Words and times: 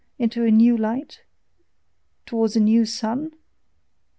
into 0.17 0.43
a 0.43 0.49
new 0.49 0.75
light? 0.75 1.21
towards 2.25 2.55
a 2.55 2.59
new 2.59 2.87
sun? 2.87 3.35